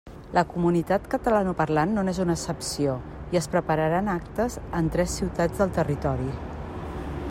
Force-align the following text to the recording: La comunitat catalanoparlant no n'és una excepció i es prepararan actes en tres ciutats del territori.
La 0.37 0.43
comunitat 0.51 1.03
catalanoparlant 1.11 1.93
no 1.97 2.05
n'és 2.07 2.21
una 2.23 2.35
excepció 2.39 2.95
i 3.35 3.39
es 3.43 3.51
prepararan 3.57 4.09
actes 4.17 4.57
en 4.81 4.91
tres 4.97 5.17
ciutats 5.21 5.63
del 5.63 5.77
territori. 5.81 6.33